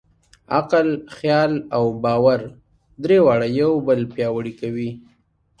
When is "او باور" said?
1.75-2.41